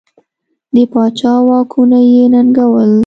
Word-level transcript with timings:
د 0.73 0.75
پاچا 0.91 1.33
واکونه 1.47 1.99
یې 2.11 2.23
ننګول. 2.33 2.91